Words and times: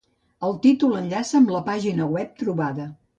El 0.47 0.55
títol 0.63 0.95
enllaça 0.99 1.35
amb 1.39 1.53
la 1.57 1.61
pàgina 1.67 2.09
web 2.17 2.33
trobada. 2.45 2.89